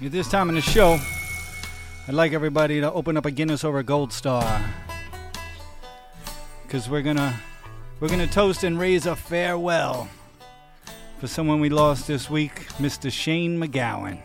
[0.00, 0.96] At this time in the show,
[2.06, 4.62] I'd like everybody to open up a Guinness over a Goldstar.
[6.62, 7.34] Because we're gonna
[7.98, 10.08] we're gonna toast and raise a farewell
[11.18, 13.10] for someone we lost this week, Mr.
[13.10, 14.20] Shane MacGowan.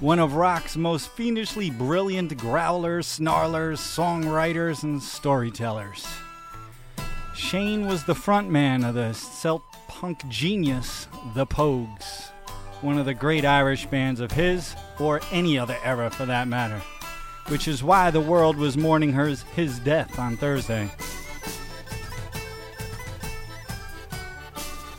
[0.00, 6.04] One of rock's most fiendishly brilliant growlers, snarlers, songwriters, and storytellers.
[7.36, 11.06] Shane was the frontman of the Celt punk genius,
[11.36, 12.29] The Pogues,
[12.82, 16.80] one of the great Irish bands of his, or any other era for that matter,
[17.48, 20.90] which is why the world was mourning hers, his death on Thursday.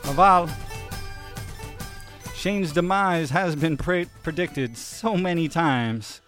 [0.04, 0.50] Aval,
[2.36, 6.22] Shane's demise has been pre- predicted so many times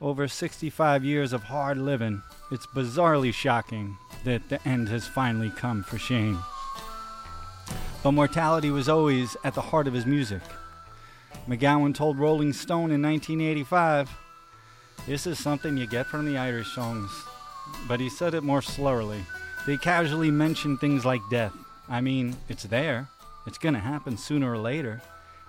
[0.00, 2.22] over 65 years of hard living.
[2.50, 6.38] It's bizarrely shocking that the end has finally come for Shane.
[8.02, 10.42] But mortality was always at the heart of his music.
[11.50, 14.08] MacGowan told Rolling Stone in 1985,
[15.08, 17.10] This is something you get from the Irish songs.
[17.88, 19.24] But he said it more slowly.
[19.66, 21.52] They casually mention things like death.
[21.88, 23.08] I mean, it's there.
[23.48, 25.02] It's going to happen sooner or later.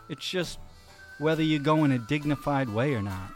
[0.09, 0.57] It's just
[1.19, 3.31] whether you go in a dignified way or not.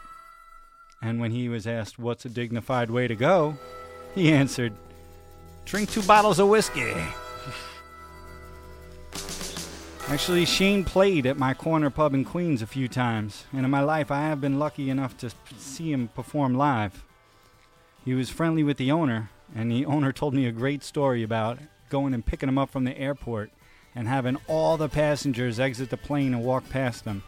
[1.04, 3.60] And when he was asked what's a dignified way to go,
[4.16, 4.74] he answered,
[5.66, 6.96] Drink two bottles of whiskey.
[10.08, 13.82] Actually, Shane played at my corner pub in Queens a few times, and in my
[13.82, 17.04] life I have been lucky enough to see him perform live.
[18.06, 21.58] He was friendly with the owner, and the owner told me a great story about
[21.90, 23.50] going and picking him up from the airport
[23.96, 27.24] and having all the passengers exit the plane and walk past him.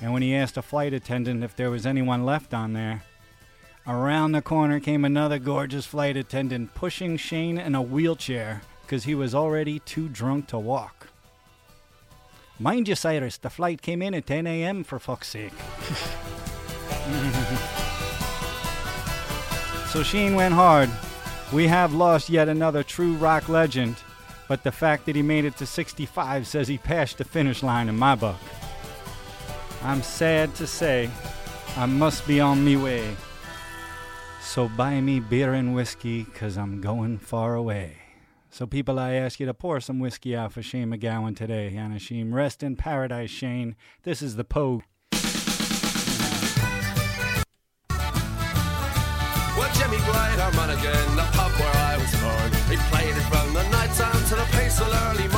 [0.00, 3.02] And when he asked a flight attendant if there was anyone left on there,
[3.84, 9.16] around the corner came another gorgeous flight attendant pushing Shane in a wheelchair because he
[9.16, 11.08] was already too drunk to walk.
[12.58, 14.82] Mind you, Cyrus, the flight came in at 10 a.m.
[14.82, 15.52] for fuck's sake.
[19.88, 20.88] so Sheen went hard.
[21.52, 23.96] We have lost yet another true rock legend,
[24.48, 27.90] but the fact that he made it to 65 says he passed the finish line
[27.90, 28.40] in my book.
[29.82, 31.10] I'm sad to say
[31.76, 33.14] I must be on me way.
[34.40, 38.05] So buy me beer and whiskey, cause I'm going far away.
[38.56, 41.74] So, people, I ask you to pour some whiskey out for Shane MacGowan today.
[41.76, 43.76] Anashim, rest in paradise, Shane.
[44.02, 44.82] This is the Pogue.
[45.12, 45.20] Well,
[49.74, 49.98] Jimmy
[50.40, 52.50] our man again, the pub where I was born.
[52.70, 55.35] He played it from the night time to the peaceful early morn.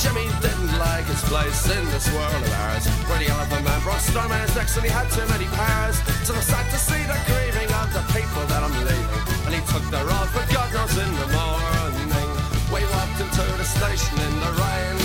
[0.00, 2.88] Jimmy didn't like his place in this world of ours.
[3.04, 6.00] Where the elephant man brought storm in his necks and he had too many powers.
[6.24, 9.20] So I sad to see the grieving of the people that I'm leaving.
[9.44, 12.32] And he took their all for God knows in the morning.
[12.72, 14.96] We walked into the station in the rain.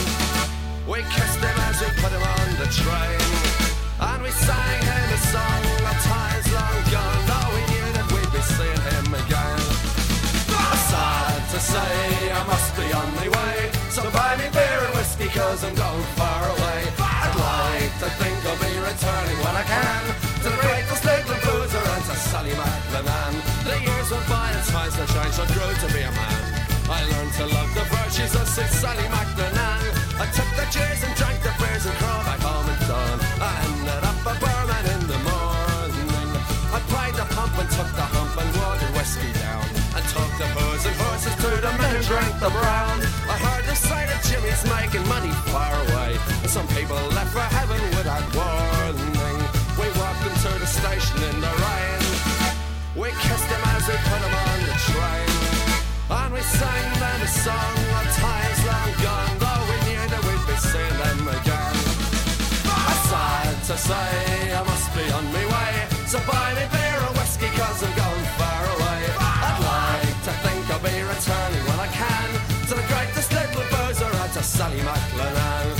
[0.87, 3.27] We kissed him as we put him on the train.
[3.99, 7.21] And we sang him a song of times long gone.
[7.27, 9.59] Though we knew that we'd be seeing him again.
[10.87, 13.64] Sad to say, I must be on my way.
[25.85, 26.41] To be a man.
[26.89, 29.93] I learned to love the virtues of Sid Sally MacLennane.
[30.17, 33.17] I took the cheers and drank the beers and crawled back home at dawn.
[33.37, 36.09] I ended up a barman in the morning.
[36.73, 39.61] I plied the pump and took the hump and watered whiskey down.
[39.93, 42.97] I took the booze and horses to the men who drank the brown.
[43.29, 46.17] I heard the sight of Jimmy's making money far away.
[46.41, 49.37] And some people left for heaven without warning.
[49.77, 51.34] We walked into the station
[56.59, 60.97] sang them a song of times long gone, though we knew that we'd be seeing
[61.01, 61.75] them again.
[63.05, 65.73] Sad to say, I must be on my way.
[66.09, 68.99] So buy me beer and whiskey, I'm going far away.
[69.45, 72.29] I'd like to think I'll be returning when I can
[72.67, 75.77] to the greatest little boozer out to Sally MacLennane.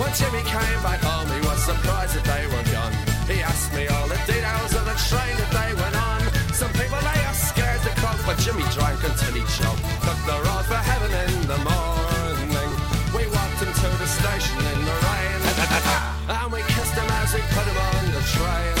[0.00, 2.92] When Jimmy came back home, he was surprised that they were gone.
[3.32, 5.36] He asked me all the details of the train
[8.50, 9.78] Jimmy drank until he choked.
[10.02, 12.70] Took the road for heaven in the morning.
[13.14, 15.38] We walked him to the station in the rain.
[16.34, 18.74] and we kissed him as we put him on the train.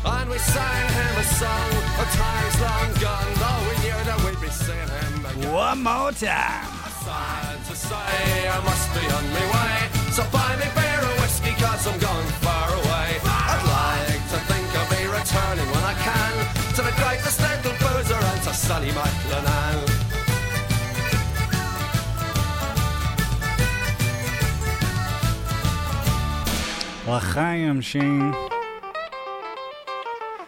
[0.00, 4.40] And we sang him a song, a time's long gone, though we knew that we'd
[4.40, 5.52] be seeing him again.
[5.52, 6.64] One more time.
[7.04, 9.76] Sad to say, I must be on my way.
[10.16, 13.20] So buy me beer or whiskey, cause I'm gone far away.
[13.20, 16.32] I'd like to think I'll be returning when I can
[16.76, 17.56] to the great estate
[17.96, 18.90] Boozer and to Sally.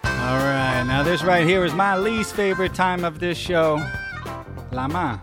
[0.04, 3.82] All right, now this right here is my least favorite time of this show.
[4.70, 5.18] Lama.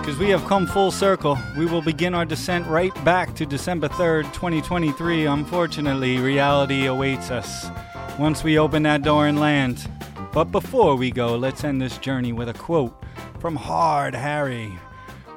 [0.00, 1.38] Because we have come full circle.
[1.56, 5.24] We will begin our descent right back to December 3rd, 2023.
[5.24, 7.70] Unfortunately, reality awaits us
[8.18, 9.88] once we open that door and land.
[10.32, 12.94] But before we go, let's end this journey with a quote
[13.40, 14.78] from Hard Harry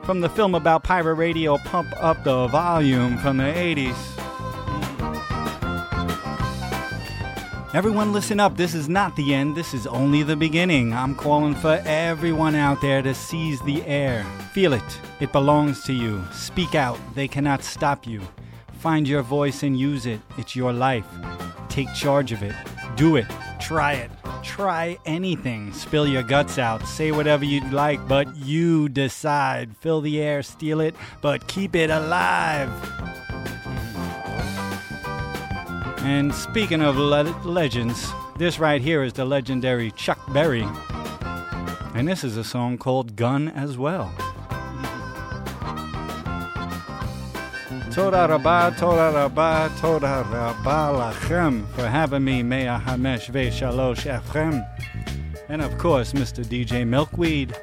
[0.04, 3.96] from the film about pirate radio Pump Up the Volume from the 80s.
[7.74, 8.56] Everyone, listen up.
[8.56, 9.56] This is not the end.
[9.56, 10.94] This is only the beginning.
[10.94, 14.24] I'm calling for everyone out there to seize the air.
[14.52, 15.00] Feel it.
[15.20, 16.24] It belongs to you.
[16.32, 17.00] Speak out.
[17.16, 18.22] They cannot stop you.
[18.74, 20.20] Find your voice and use it.
[20.38, 21.08] It's your life.
[21.70, 22.54] Take charge of it.
[22.96, 23.26] Do it.
[23.64, 24.12] Try it.
[24.44, 25.72] Try anything.
[25.72, 26.86] Spill your guts out.
[26.86, 29.78] Say whatever you'd like, but you decide.
[29.78, 32.70] Fill the air, steal it, but keep it alive.
[36.04, 40.68] And speaking of le- legends, this right here is the legendary Chuck Berry.
[41.96, 44.14] And this is a song called Gun as well.
[47.94, 54.68] Toda rabba, toda rabba, toda rabba lachem for having me, Mea Hamesh Ve Shalosh Echem.
[55.48, 56.44] And of course, Mr.
[56.44, 57.56] DJ Milkweed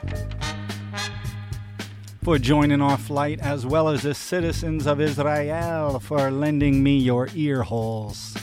[2.23, 7.29] for joining our flight, as well as the citizens of Israel for lending me your
[7.35, 8.37] ear holes.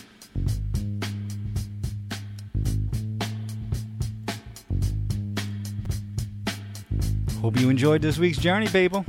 [7.39, 9.05] Hope you enjoyed this week's journey, people.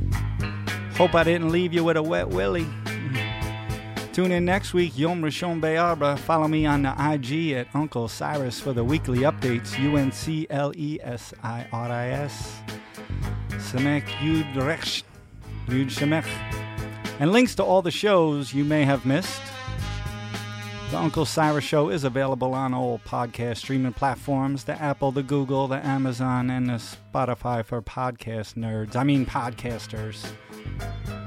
[0.99, 2.67] Hope I didn't leave you with a wet willy.
[4.11, 6.19] Tune in next week, Yom Rishon Be'arba.
[6.19, 9.79] Follow me on the IG at Uncle Cyrus for the weekly updates.
[9.79, 12.59] U N C L E S I R I S.
[13.51, 15.05] Semek Yud Resh.
[15.69, 16.27] Yud Shemech.
[17.21, 19.48] And links to all the shows you may have missed.
[20.89, 25.67] The Uncle Cyrus Show is available on all podcast streaming platforms the Apple, the Google,
[25.67, 26.81] the Amazon, and the
[27.13, 28.95] Spotify for podcast nerds.
[28.95, 30.25] I mean, podcasters.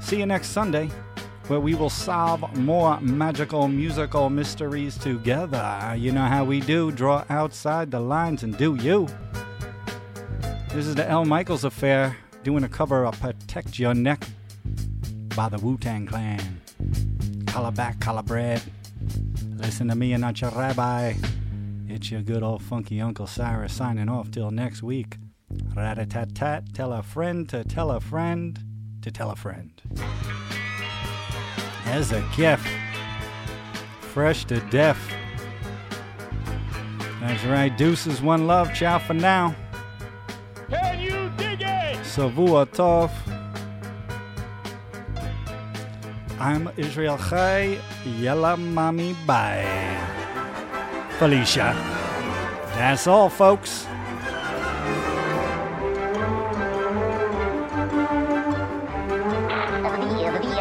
[0.01, 0.89] See you next Sunday,
[1.47, 5.95] where we will solve more magical musical mysteries together.
[5.97, 9.07] You know how we do draw outside the lines and do you.
[10.73, 14.27] This is the El Michaels Affair doing a cover of Protect Your Neck
[15.37, 16.59] by the Wu Tang Clan.
[17.47, 18.61] Collar back, collar bread.
[19.63, 21.13] Listen to me and not your rabbi.
[21.87, 25.17] It's your good old funky Uncle Cyrus signing off till next week.
[25.73, 28.59] Rat a tat tat, tell a friend to tell a friend
[29.01, 29.71] to tell a friend.
[31.85, 32.67] As a gift,
[34.01, 34.99] fresh to death.
[37.21, 39.55] That's right, deuces, one love, ciao for now.
[40.69, 41.97] Can you dig it?
[41.99, 43.11] Savua Tov.
[46.37, 47.79] I'm Israel Chai.
[48.05, 49.65] Yella Mommy Bye.
[51.17, 51.73] Felicia.
[52.75, 53.87] That's all, folks.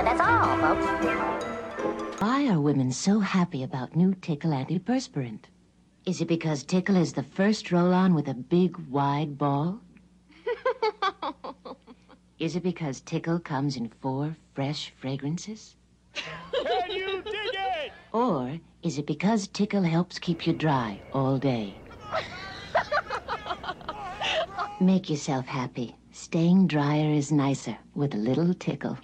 [0.05, 2.21] That's all, folks.
[2.21, 5.45] Why are women so happy about new Tickle antiperspirant?
[6.05, 9.81] Is it because Tickle is the first roll-on with a big, wide ball?
[12.39, 15.77] is it because Tickle comes in four fresh fragrances?
[16.15, 17.32] Can you dig it?
[18.13, 21.75] Or is it because Tickle helps keep you dry all day?
[24.81, 25.97] Make yourself happy.
[26.13, 28.99] Staying drier is nicer with a little Tickle.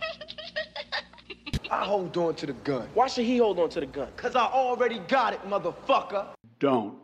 [1.70, 2.86] I hold on to the gun.
[2.92, 4.08] Why should he hold on to the gun?
[4.16, 6.26] Cause I already got it, motherfucker.
[6.60, 6.98] Don't.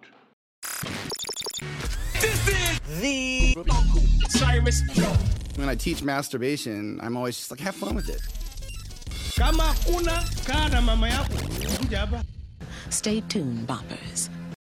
[2.21, 3.57] This is the
[4.29, 5.17] Cyrus Show.
[5.57, 8.21] When I teach masturbation, I'm always just like, have fun with it.
[12.91, 14.29] Stay tuned, boppers,